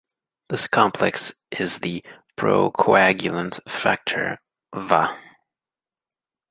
This 0.49 0.67
complex 0.67 1.31
is 1.51 1.77
the 1.77 2.03
pro-coagulant 2.35 3.59
factor 3.69 4.41
Va. 4.75 5.15